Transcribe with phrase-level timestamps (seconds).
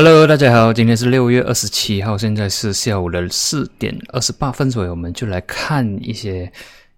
[0.00, 6.52] Hello，大家好，今天是六月二十七号，现在是下午的四点二十八分左右，我们就来看一些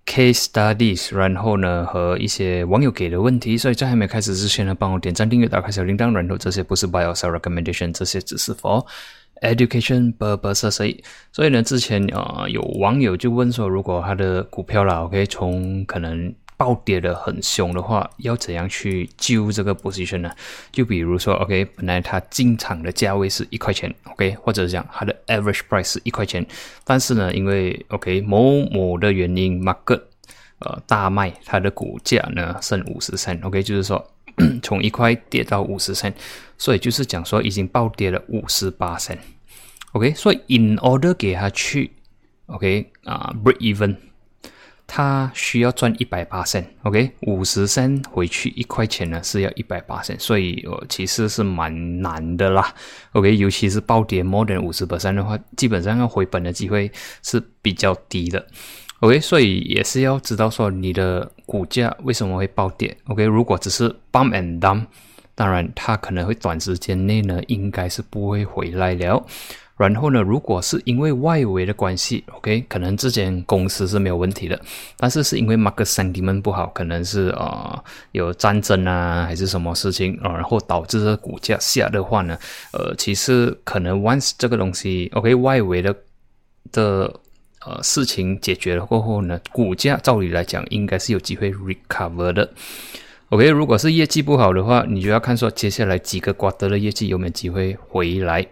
[0.05, 3.57] case studies，然后呢和一些网友给的问题。
[3.57, 8.87] 所以在还没开始之前呢，帮我点赞、订阅、打开小铃铛，然后这些不是 buy or sell recommendation，这些只是 for
[9.41, 11.03] education purposes。
[11.33, 16.31] 所以呢，之前啊有网友就问说，如果他的股票啦，OK，从可能
[16.61, 20.31] 暴跌的很凶的话，要怎样去救这个 position 呢？
[20.71, 26.47] 就比如说，OK，本来它进场的价位是一块钱，OK，或者讲它的 average price 是一块钱，
[26.85, 30.03] 但是呢，因为 OK 某某的原因，market
[30.59, 34.07] 呃大卖，它的股价呢剩五十三，OK，就是说
[34.63, 36.13] 从一块跌到五十三，
[36.59, 39.17] 所以就是讲说已经暴跌了五十八三
[39.93, 41.91] ，OK，所以 in order 给它去
[42.49, 43.97] OK 啊 break even。
[44.93, 52.75] 它需要赚一百八线，OK，五十升回去一块钱呢是要一百八线，所以呃其实是蛮难的啦
[53.13, 56.91] ，OK，尤其是暴跌 more than 五十 percent 的话，基本上要回本的机会
[57.23, 58.45] 是比较低的
[58.99, 64.87] ，OK，所以也是要知道说你的股价为什么会暴跌，OK，如果只是 bum and dump，
[65.37, 69.25] 当然它可能会短时间内呢应该是不会回来了。
[69.81, 74.61] 然后呢，如果是因为外围的关系，OK，可能这间公司是没有问题的，
[74.99, 82.37] 但是是因为 market sentiment 不好，可能是呃有战争啊，还是什么事情啊，然后导致这股价下的话呢，
[82.75, 85.97] 呃，其实可能 once 这个东西 OK 外围的
[86.73, 87.11] 的
[87.65, 92.53] 呃事情解决了过后呢，股价照理来讲应该是有机会 recover 的。
[93.31, 98.47] OK，如果是业绩不好的话，你就要看说接下来几个瓜得的业绩有没有机会回来。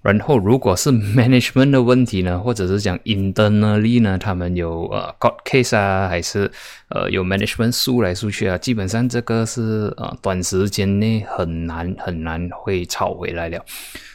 [0.00, 6.50] 然后，如果是 management 的问题呢，或者是讲 internally 呢，他们有呃 court case 啊，还是
[6.88, 13.64] 呃有 management 输来输去啊，基本上这个是呃短时间内很难很难会炒回来了。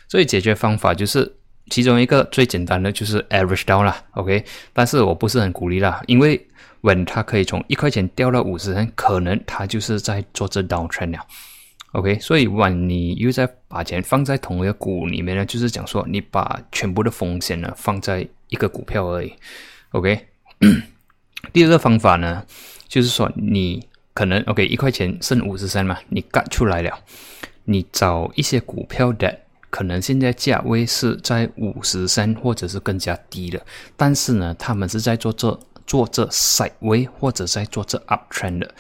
[0.08, 1.32] 所以解决方法就是
[1.70, 6.40] 其中一个最简单的就是 average down 啦，OK，但是我不是很鼓励啦，因为
[6.82, 11.20] when 它可以从一块钱掉到五十，可能它就是在做这 downtrend 了。
[11.94, 19.32] OK，所以万你又在把钱放在同一个股里面呢，就是讲说你把全部的风险呢放在一个股票而已。
[19.92, 20.26] OK，
[21.52, 22.44] 第二个方法呢，
[22.88, 26.98] 就是说你可能 OK 一块钱剩五十三嘛，你割出来了，
[27.66, 33.64] 你找一些股票的，可能现在价位是在五十三或者是更加低的，
[33.96, 38.74] 但是呢，他们是在做这做这 side way 或者在做这 uptrend 的，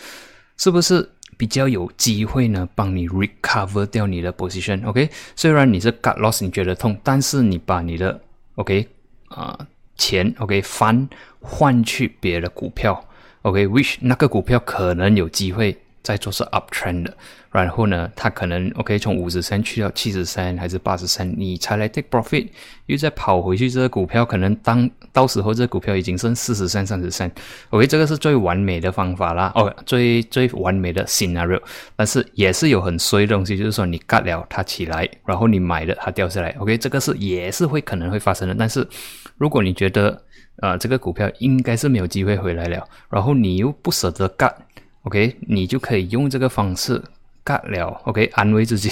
[0.57, 1.11] 是不是？
[1.37, 5.09] 比较有机会呢，帮你 recover 掉你的 position，OK？
[5.35, 8.19] 虽然你是 cut loss，你觉得痛，但是你把你的
[8.55, 8.87] OK
[9.27, 9.67] 啊
[9.97, 11.07] 钱 OK 翻
[11.39, 13.07] 换去别的股票
[13.43, 15.77] ，OK？which 那个股票可能有机会。
[16.03, 17.17] 在做是 uptrend 的，
[17.49, 22.49] 然后呢，它可能 OK 从五十三去到七十三还是八十三，你才来 take profit，
[22.87, 27.31] 又再跑回去，这个股票可能当到时候这股票已经剩四十三、三十三
[27.69, 31.61] ，OK 这个是最完美的方法啦，哦，最最完美的 scenario，
[31.95, 38.85] 但是也是有很衰的东西，就是说你割了它起来，然后你买了它掉下来，OK 这个是也是会可能会发生的，但是
[39.37, 40.21] 如果你觉得
[40.57, 44.53] 啊这个股票应该是没有机会回来了，然后你又不舍得割。
[45.03, 47.01] OK，你就可以用这个方式
[47.43, 48.01] 干了。
[48.05, 48.89] OK，安慰自己，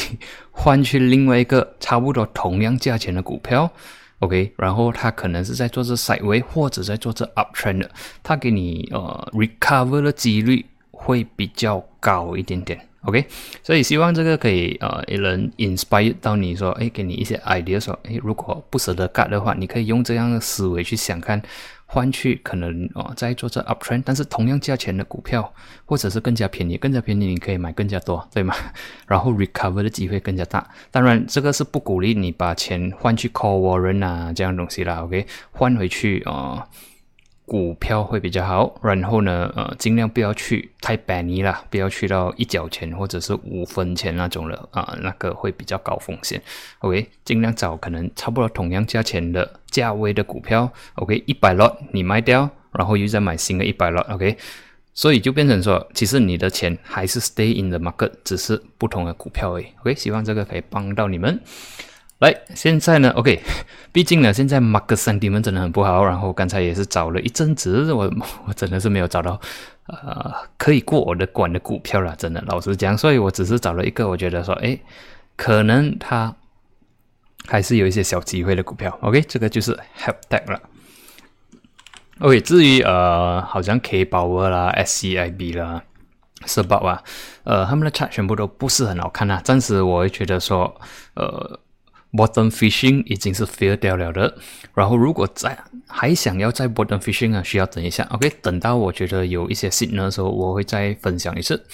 [0.52, 3.72] 换去另外一个差不多同样价钱的股票。
[4.20, 7.88] OK，然后他可能是在做这 sideway 或者在做这 uptrend，
[8.22, 12.80] 他给你呃 recover 的几率会比较高一点点。
[13.04, 13.26] OK，
[13.64, 21.42] 所以希望这个可以呃也能 inspire 到你说，哎，给你一些 idea，说，哎，如果不舍得干的话，你可以用这样的思维去想看。
[21.94, 25.54] 换去可能哦，在做这 uptrend，但是同样价钱的股票，
[25.84, 28.56] 或者是更加便宜，更加便宜，你可以买更加多，对吗？
[29.06, 30.66] 然后 recover 的机会更加大。
[30.90, 35.04] 当然，这个是不鼓励你把钱换去 call warrant 啊这样东西啦。
[35.04, 36.66] OK，换回去啊。
[37.52, 46.42] 股票会比较好，然后呢，呃，尽量不要去太便宜啦，不要去到一角钱或者是五分钱那种了啊，那个会比较高风险。
[46.80, 50.72] OK，尽量找可能差不多同样价钱的价位的股票。
[50.96, 54.10] OK，一百 lot 你卖掉，然后又再买新的一百 lot。
[54.14, 54.38] OK，
[54.94, 59.66] 所以就变成说，其实你的钱还是 stay in the market，只是不同的股票而已。
[59.82, 61.38] OK，希望这个可以帮到你们。
[62.22, 63.42] 来，现在呢？OK，
[63.92, 66.06] 毕竟呢，现在 market sentiment 真的很不好。
[66.06, 68.04] 然后刚才也是找了一阵子，我
[68.46, 69.42] 我真的是没有找到
[69.88, 72.96] 呃可以过我的管的股票了，真的老实讲。
[72.96, 74.80] 所以我只是找了一个，我觉得说，哎，
[75.36, 76.32] 可能它
[77.48, 78.96] 还是有一些小机会的股票。
[79.02, 80.62] OK，这个就是 Help Tech 了。
[82.20, 85.82] OK，至于呃，好像 K 宝尔啦、SCIB 啦、
[86.46, 87.02] 社保啊，
[87.46, 89.42] 呃，他们的 chat 全部都不是很好看啊。
[89.44, 90.80] 暂时我会觉得说，
[91.16, 91.60] 呃。
[92.14, 94.36] Bottom fishing 已经是 fail 掉了的。
[94.74, 98.08] 然后如果再还想要再 bottom fishing 啊，需要等一下。
[98.12, 101.66] OK，等到我觉得有一些 signal 的时候，我会再分享一次。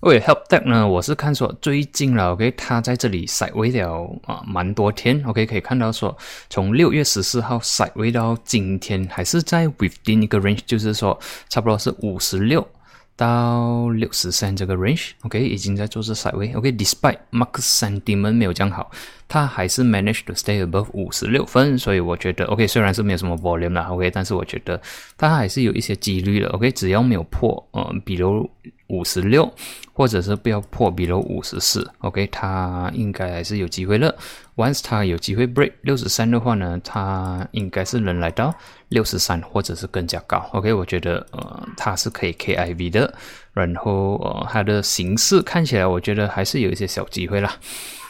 [0.00, 6.16] OK help deck 呢，我是看说最近了，OK，它在这里 side way 了啊，蛮多天，OK，可以看到说
[6.48, 11.18] 从六月十四号 side way 到今天，还是在 within 一个 range，就是说
[11.48, 12.64] 差不多是五十六
[13.18, 18.92] 到六十三这个 range，OK，已经在做这 side way，OK，despite market sentiment 没有这样好。
[19.26, 24.80] 它还是 managed to stay above 五十六分，所以我觉得 OK，虽然是没有什么 volume 啦，OK，但是我觉得
[25.18, 28.48] 它还是有一些几率的，OK，只要没有破，呃，比如
[28.88, 29.50] 五十六，
[29.92, 34.14] 或者是不要破比如五十四，OK，它应该还是有机会了。
[34.56, 38.54] Once 它有机会 break 六十三的话呢，它应该是能来到
[38.88, 43.14] 六十三或者是更加高，OK，我觉得呃它是可以 KIV 的，
[43.52, 47.54] 然后呃它的形式看起来我觉得还是有一些小机会啦。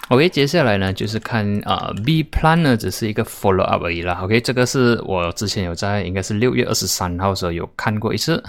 [0.09, 4.21] OK，接下来呢就是看啊，B plan 呢只是一个 follow up 而已啦。
[4.23, 8.43] OK，这个是我之前有在应该是六月二十三号的时候有看过一次。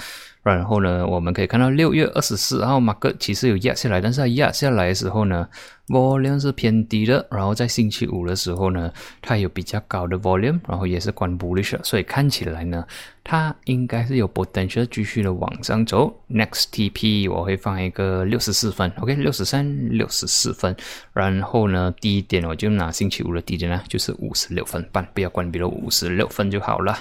[0.55, 5.47] 然后呢，我们可以看到六月二十四号马克其实有压下来，但是它压下来的时候呢
[5.87, 7.25] ，volume 是偏低的。
[7.31, 8.91] 然后在星期五的时候呢，
[9.21, 12.85] 它有比较高的 volume，然后也是关 bullish，所以看起来呢，
[13.23, 16.13] 它应该是有 potential 继续的往上走。
[16.29, 20.75] Next TP 我会放一个六十四分，OK，六十三、六十四分。
[21.13, 26.97] 然后呢，低点我就拿星期五的低点呢，就是五十六分半，不要关闭了五十六分就好了。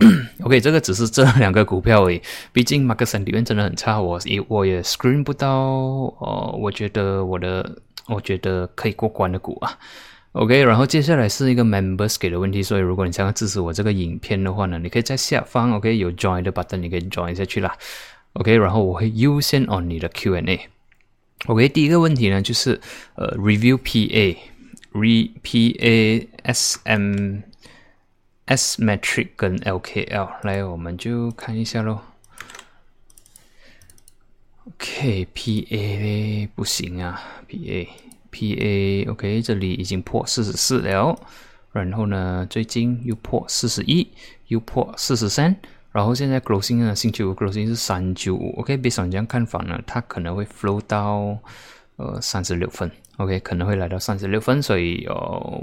[0.42, 2.20] OK，这个只是这两个股票而已。
[2.52, 6.56] 毕竟马克森里面真的很差，我也我也 screen 不到哦。
[6.58, 9.78] 我觉得我的我觉得可以过关的股啊。
[10.32, 17.76] OK，然后接下来是一个 members 给的问题，所以如果你想要支持我这个影片的话呢，你可以在下方 OK 有 join 的 button，你可以 join 下去啦。
[18.34, 20.68] OK，然后我会优先 on 你的 Q&A。
[21.46, 22.80] OK，第一个问题呢就是
[23.16, 27.49] 呃 review PA，re PA SM。
[28.50, 32.00] S metric 跟 LKL 来，我们就看一下喽。
[34.66, 41.16] OK，PA 不行啊，PA，PA OK，这里已经破四十四了，
[41.70, 44.10] 然后呢，最近又破四十一，
[44.48, 45.54] 又破四十三，
[45.92, 51.38] 然后现在 closing 呢，星期五 closing 是三九五，OK，别想这样看法呢，它可能会 flow 到
[51.94, 52.90] 呃三十六分
[53.20, 55.14] ，OK，可能会来到三十六分，所以呃，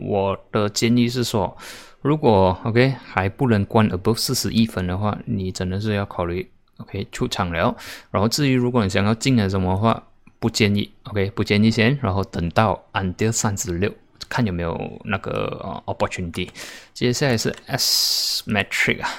[0.01, 1.57] 我的建议是说。
[2.04, 7.75] 如果 OK 还不能关 above 四十一分的话，你真的是要考虑 OK 出场了。
[8.12, 10.01] 然后至于如果你想要进来什么话，
[10.39, 13.92] 不建议 OK 不建议先，然后等到 under 三十六，
[14.30, 16.48] 看有没有那个 opportunity。
[16.94, 19.09] 接下来是 S metric 啊，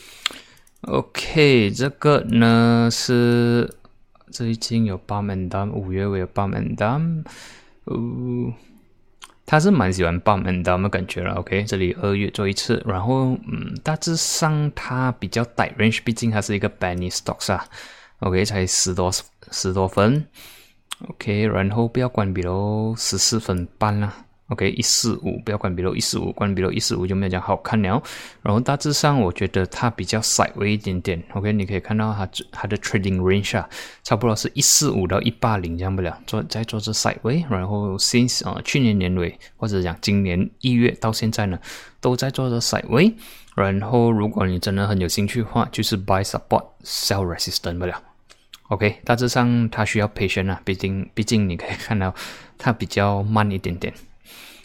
[0.88, 3.70] OK 这个呢是
[4.30, 7.24] 最近有八门单，五月尾有八门单，
[7.84, 8.52] 哦。
[9.46, 17.64] 他是蛮喜欢爆门的，我们感觉了，OK，这里二月做一次，然后嗯，大致上它比较带 range，毕竟它是一个 penny stocks 啊
[18.20, 19.10] ，OK，才十多
[19.50, 20.24] 十多分
[21.08, 24.14] ，OK，然后不要关闭喽，十四分半了。
[24.50, 28.02] OK，一四五不要关闭了，一四五关闭了，一四五就没有讲好看了。
[28.42, 31.22] 然后大致上我觉得它比较 side 微一点点。
[31.34, 33.68] OK，你可以看到它它的 trading range 啊，
[34.02, 37.44] 差不多是一四五到一八零这样不了，做在做这 side 微。
[37.48, 41.56] 然后 since 啊去年年尾或者讲今年一月到现在呢，
[42.00, 43.14] 都在做这 side 微。
[43.54, 48.02] 然后如果你真的很有兴趣的话，就是 buy support，sell resistance 不了。
[48.68, 52.12] OK，大致上它需要 patience 啊，毕竟毕竟你可以看到
[52.58, 53.94] 它比较慢一点点。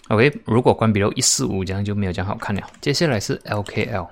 [0.10, 2.62] OK，如果关闭了一四五，这样就没有这样好看了。
[2.80, 4.08] 接下来是 LKL。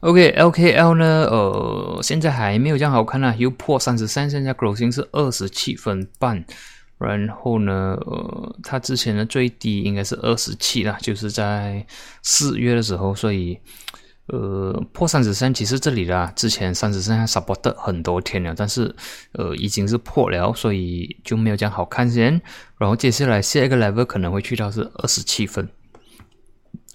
[0.00, 6.44] OK，LKL 呢，呃，现在还没有这样好看呢，又破三十三，现在 grossing 是二十七分半。
[6.98, 11.86] 然后呢，呃，它之前的最低应该是二十七啦，就是在
[12.22, 13.58] 四月的时候，所以。
[14.26, 18.94] 呃，破三十三，其实这里啦，之前三十三还 support 很多天了，但是
[19.32, 22.40] 呃已经是破了，所以就没有这样好看先。
[22.78, 25.68] 然后接下来下一个 level 可能会去到是二十七分，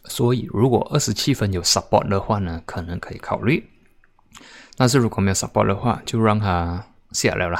[0.06, 3.64] 所以如果二十七分有 support 的话呢，可能可以考虑。
[4.76, 7.60] 但是如果没有 support 的话，就让它下来了。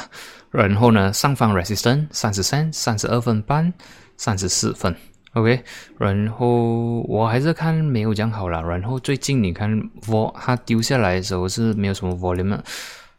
[0.50, 3.72] 然后呢，上方 resistance 三十三、三十二分半、
[4.18, 4.96] 三十四分。
[5.34, 5.64] OK，
[6.00, 8.62] 然后我还是看没有讲好了。
[8.64, 9.72] 然后最近你看
[10.08, 12.60] v o 它丢下来的时候是没有什么 volume，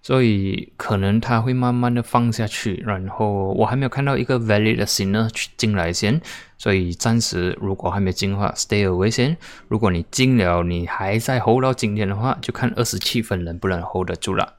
[0.03, 2.83] 所以可能它会慢慢的放下去。
[2.85, 6.21] 然后我还没有看到一个 valid 的 signal 进来先，
[6.59, 9.37] 所以暂时如果还没进的话，stay away 先。
[9.69, 14.55] 如果你进了，你还在 hold 到今天的话，就看二十七分能不能 hold 得住了。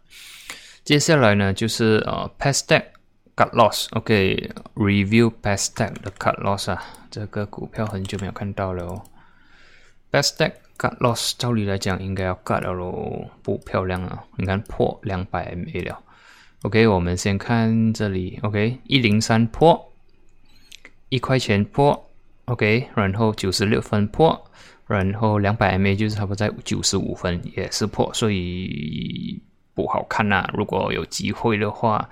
[0.85, 2.83] 接下来呢，就是呃 past deck。
[3.41, 9.01] Cut loss，OK，review best stack 的 cut loss 啊，这个股票很久没有看到了哦。
[10.11, 16.03] best stack cut loss，照理来讲应该要 cut 了喽，不漂亮啊，你看破两百 MA 了。
[16.61, 19.91] OK，我们先看这里，OK，一零三破，
[21.09, 22.11] 一块钱破
[22.45, 24.39] ，OK，然后九十六分破，
[24.85, 29.41] 然后两百 MA 就是差不多在九十五分也是破，所以
[29.73, 30.47] 不好看呐。
[30.53, 32.07] 如果有机会的话。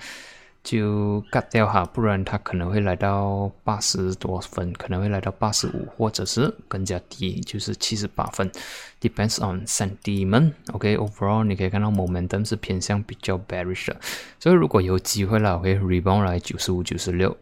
[0.61, 8.51] 就 cut 掉哈，不然它可能会来到八十多分，可能会来到八十五，或者是更加低，就是七十八分。
[9.01, 10.51] Depends on sentiment.
[10.73, 13.95] OK，overall 你可以看到 momentum 是偏向比较 bearish 的，
[14.39, 17.35] 所以如果有机会了，OK，rebound 来九十五、九十六，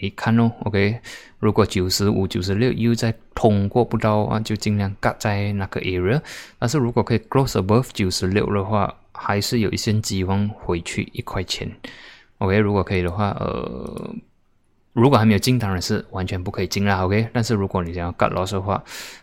[0.00, 1.00] 你看哦，OK，
[1.38, 6.20] 如果九十五、九十六又再通过不到啊，就尽量 cut 在那个 area。
[6.58, 11.70] 但是如果可以 close above 九十六的话，还是有一些机会回去一块钱。
[12.40, 14.14] OK，如果可以的话，呃，
[14.94, 17.04] 如果还没有进，当然是完全不可以进啦。
[17.04, 18.82] OK，但是如果你想要 cut loss 的话，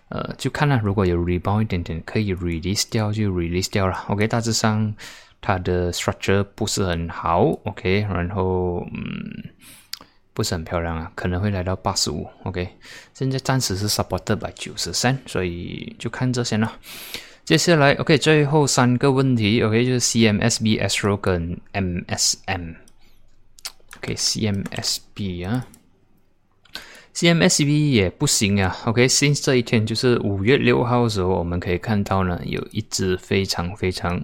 [0.10, 0.80] 呃，就看啦。
[0.84, 4.06] 如果有 rebound 一点点，可以 release 掉就 release 掉了。
[4.08, 4.94] OK，大致上
[5.42, 7.42] 它的 structure 不是很好。
[7.66, 9.50] OK，然后嗯，
[10.34, 12.28] 不是很漂亮啊，可能会来到八十五。
[12.44, 12.70] OK，
[13.16, 16.72] 现在暂时是 supported by 九十三，所以就看这些了。
[17.44, 22.76] 接下来 OK，最后三个问题 OK，就是 CMSB、Astro 跟 MSM。
[23.96, 25.66] OK，CMSB 啊
[27.16, 28.78] ，CMSB 也不行啊。
[28.86, 34.24] OK，since 这一天就是五月六号的时候，我们可以看到呢，有一只非常非常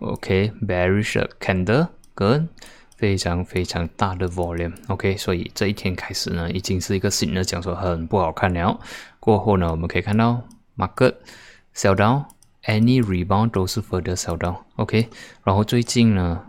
[0.00, 2.48] OK bearish candle 跟
[2.96, 4.74] 非常非常大的 volume。
[4.88, 8.80] OK，所以这一天开始呢，已经是一个新的讲说很不好看了。
[9.20, 10.42] 过后呢，我们可以看到
[10.76, 11.14] market
[11.74, 14.56] sell down，any rebound 都是 further sell down。
[14.76, 15.08] OK，
[15.44, 16.46] 然后最近呢。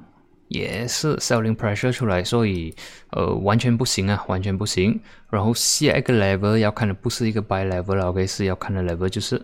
[0.53, 2.73] 也是 selling pressure 出来，所以
[3.09, 4.99] 呃完全不行啊，完全不行。
[5.31, 9.35] 然后下一个 level 要看的不是一个 buy level 了，OK 是要看的 level 就是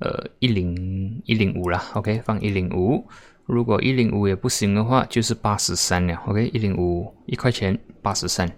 [0.00, 3.06] 呃一零一零五啦，OK 放一零五。
[3.46, 8.50] 如果一零五也不行的话，就是八十三了，OK 一零五一块钱八十三。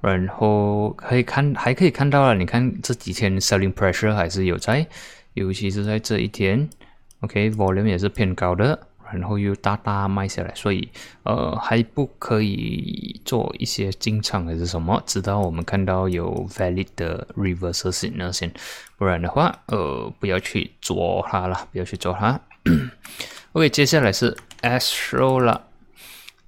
[0.00, 4.86] 然后可以看还可以看到了，你看这几天 selling pressure 还是有在，
[5.34, 6.68] 尤其是在这一天
[7.20, 8.86] ，OK volume 也是偏高的。
[9.12, 10.88] 然后又大大卖下来，所以
[11.22, 18.52] 呃还不可以做一些进场还是什么，直到我们看到有 valid 的 reversal signal 先，
[18.96, 22.40] 不然的话呃不要去做它了，不要去做它。
[23.52, 25.68] OK，接下来是 Astro 了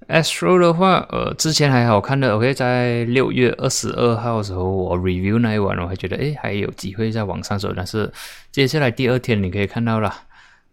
[0.07, 8.11] ，Astro 的话呃之前还好看的，OK，在六月二十二号的时候我 review 那一晚，我还觉得诶还有机会在往上走，但是
[8.51, 10.13] 接下来第二天你可以看到了，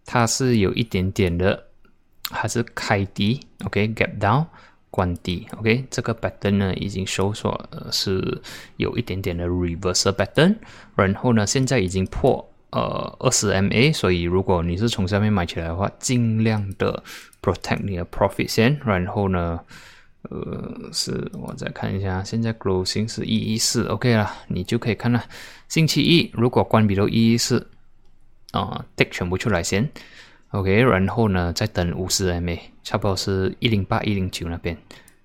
[0.04, 1.64] 它是有一点点的。
[2.30, 4.46] 还是开低，OK，gap down，
[4.90, 8.42] 关低，OK，这个 pattern 呢已经收缩，是
[8.76, 10.56] 有一点点的 reversal pattern，
[10.96, 17.02] 然后呢，现在已经破呃二十 MA，所以如果你是从下面买起来的话，尽量的
[17.40, 19.60] protect 你的 profit 先，然后呢，
[20.22, 25.22] 呃，是我再看一下，现在 closing 是一一四，OK 了，你就可以看了，
[25.68, 27.68] 星期一如果关闭到一一四，
[28.50, 29.88] 啊，take 全部出来先。
[30.56, 34.74] OK，然后呢，再等五十 MA，差不多是一零八、一零九那边，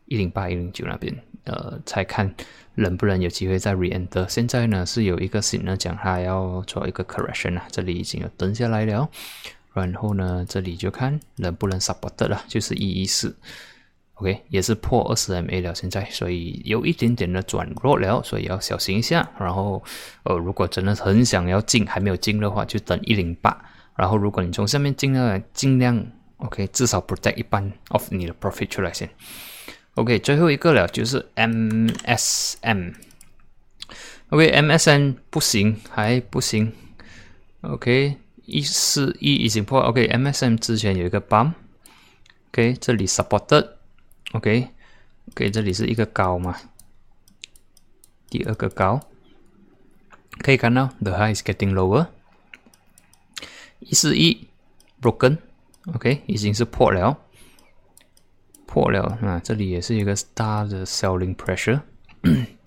[0.08, 2.36] 一零八、一零九那边，呃，才看
[2.76, 4.28] 能不能有机会再 reenter。
[4.28, 9.08] 现在呢是有一个新的讲它要做一个 correction 啊，这里已经有等下来了。
[9.74, 13.34] 然后呢，这里就看能不能 support 了，就是一一四
[14.16, 19.32] ，OK，也是破二十 MA 了，现在，所以有一点点的转弱了，所以要小心一下。
[19.40, 19.82] 然后，
[20.24, 23.58] 呃，如果真的很想要进，还没有进的话，就等一零八。
[24.02, 26.04] 然后，如果你从下面进来，尽量
[26.38, 29.08] OK，至少 protect 一半 of 你的 profit 出来先。
[29.94, 32.96] OK，最后一个了，就是 MSM。
[34.30, 36.74] OK，MSM 不行，还不行。
[37.62, 39.80] OK，一四一已经破。
[39.82, 41.52] OK，MSM 之前有一个 bump。
[42.50, 43.70] OK，这里 supported。
[44.32, 46.58] OK，OK，这里是一个高嘛？
[48.32, 49.00] 第二个高，
[50.40, 52.08] 可以看到 the high is getting lower。
[53.82, 54.48] 一四一
[55.02, 57.18] ，broken，OK，已经是破了，
[58.66, 59.42] 破了啊！
[59.44, 61.82] 这里也是一个大的 selling pressure，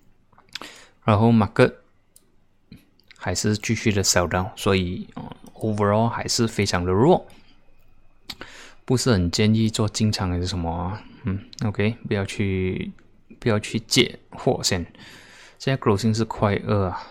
[1.03, 1.73] 然后 market
[3.17, 5.07] 还是继续的 sell down，所以
[5.55, 7.25] overall 还是非常的弱，
[8.83, 10.99] 不是很建议做进场还是什么？
[11.23, 12.91] 嗯，OK，不要去
[13.39, 14.85] 不要去借货先，
[15.57, 17.01] 现在 g r o s i n g 是快二啊。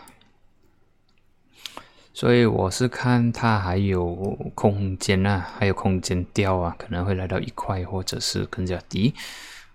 [2.14, 4.06] 所以我是看它还有
[4.54, 9.12] 空间啊，还有空间掉啊，可能会来到一块或者是更加低。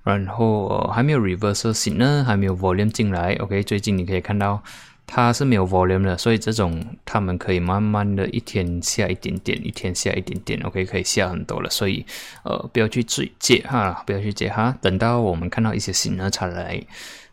[0.03, 4.63] 然后还没有 reversal 型呢还没有 volume 进来，OK，最近你可以看到。
[5.11, 11.69] 它是没有 volume 的，所以这种他们可以慢慢的一天下一点点，一天下一点点，OK，可以下很多了。
[11.71, 12.05] 所以，
[12.43, 16.79] 呃，不要去追借哈，不要去借哈，等到我们看到一些新的才来，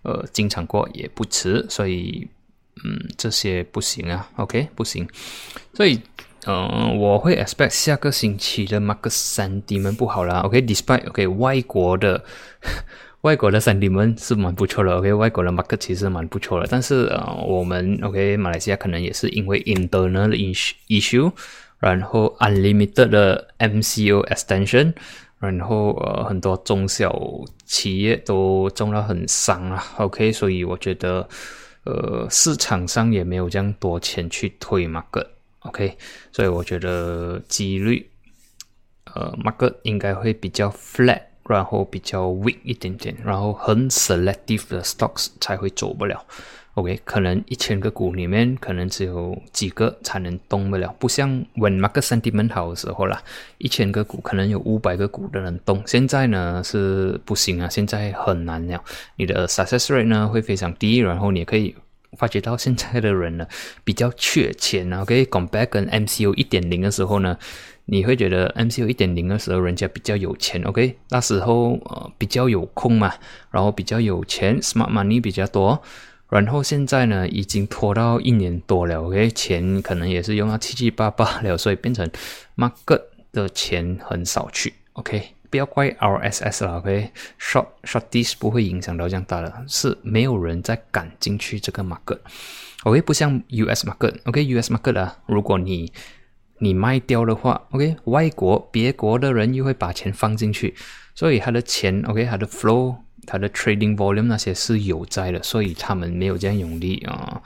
[0.05, 1.67] 呃，进场过也不迟。
[1.69, 2.27] 所以，
[2.85, 5.09] 嗯，这些不行啊，OK，不行。
[5.73, 6.01] 所以，
[6.47, 12.25] 嗯，我会 expect 下个星期的 Mark 三 D 们不好了，OK，despite OK 外国的。
[13.23, 20.29] 外国的三 D 们是蛮不错的，OK，外国的 Mark 其实蛮不错的，但是呃，我们 OK 马来西亚可能也是因为 internal
[20.87, 21.33] issue，
[21.81, 24.93] 然后 unlimited 的 MCO extension，
[25.41, 27.21] 然后呃很多中小
[27.65, 31.29] 企业都中了很伤啊，OK，所以我觉得
[31.87, 35.97] 呃市场上也没有这样多钱去推 market，OK，
[36.31, 38.11] 所以我觉得几率
[39.15, 41.23] 呃 market 应该会比较 flat。
[41.49, 46.27] 然后比较 weak 一点点，然后很 selective 的 stocks 才会走不了。
[46.77, 53.19] OK，可能一千个股里面可能只有几个才能动不了，不像 when market sentiment 好的时候啦，
[53.57, 55.83] 一千个股可能有五百个股的人动。
[55.87, 58.85] 现在呢是不行啊，现在很难了。
[59.17, 61.75] 你的 success rate 呢会非常低，然后你可以
[62.19, 63.47] 发觉到现在的人呢
[63.83, 65.01] 比较缺钱啊。
[65.01, 67.39] OK，compare 跟 MCO 一点零的时候呢。
[67.89, 70.99] 你会觉得 MCO 一点零的时候，人家比较有钱，OK？
[71.11, 73.15] 那时候呃比较有空嘛，
[73.53, 75.81] 然后比较有钱，smart money 比较多。
[76.29, 79.31] 然后现在呢，已经拖到一年多了，OK？
[79.31, 82.11] 钱可能也是用到七七八八了，所以变成
[82.57, 83.03] market
[83.33, 85.23] 的钱很少去，OK？
[85.49, 93.01] 不要怪 RSS 了，OK？Short short this 不会影响到这样大的，是没有人在赶进去这个 market，OK？
[93.03, 95.93] 不像 US market，OK？US market 啊，如果你
[96.59, 100.75] 你卖掉的话，OK，外国别国的人又会把钱放进去，
[101.15, 107.43] 所以他的钱，OK，他的 flow，他的 trading volume 那些是有在的，所以他们没有这样用力啊，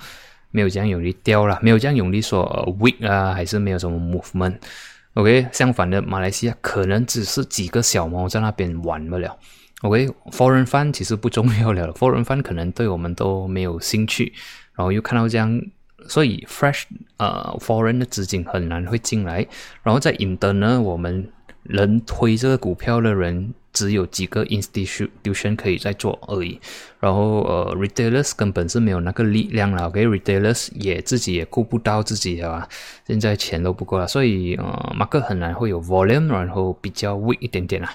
[0.50, 2.44] 没有这样用力掉了，没有这样用力说
[2.78, 9.38] weak 啊，还是没有什么 movement，OK，相反的，马来西亚可能只是几个小猫在那边玩不了
[9.82, 14.32] ，OK，foreign fund 其实不重要了， foreign fund 可能对我们都没有兴趣，
[14.74, 15.60] 然后又看到这样。
[16.08, 16.84] 所以，fresh
[17.18, 19.46] 呃，foreign 的资金很难会进来。
[19.82, 21.30] 然后在 i n t e r 呢，我们
[21.64, 26.60] 能推这个股票的人只有几个 institution 可以在做而已。
[26.98, 29.90] 然后呃，retailers 根本是没有那个力量了。
[29.90, 32.68] 给 Retailers 也自己也顾不到自己了，
[33.06, 34.06] 现在钱都不够了。
[34.06, 37.90] 所以呃，马克很难会有 volume，然后比较 weak 一点点啊。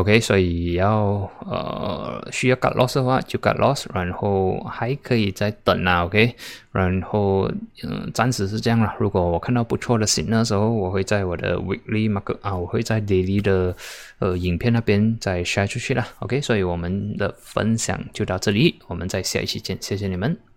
[0.00, 6.34] OK，所以要呃需要割 loss 的话就割 loss，然后还可以再等啊，OK，
[6.72, 7.50] 然后
[7.82, 8.94] 嗯暂时是这样了。
[8.98, 13.76] 如果我看到不错的新的时候，我会在我的 weekly mark 啊，我会在 daily 的
[14.18, 16.06] 呃影片那边再 share 出去了。
[16.20, 20.49] OK，所以我们的分享就到这里，我们在下一期见，谢谢你们。